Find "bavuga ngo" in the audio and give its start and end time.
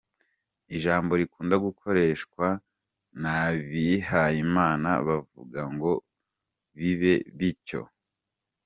5.07-5.91